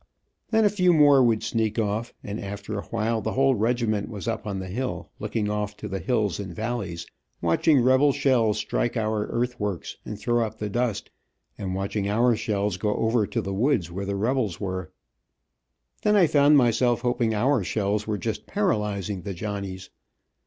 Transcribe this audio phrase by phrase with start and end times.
[0.49, 4.47] Then a few more would sneak off, and after awhile the whole regiment was up
[4.47, 7.05] on the hill, looking off to the hills and valleys,
[7.39, 11.11] watching rebel shells strike our earth works and throw up the dust,
[11.55, 14.91] and watching our shells go over to the woods where the rebels were.
[16.01, 19.91] Then I found myself hoping our shells were just paralyzing the Johnnies.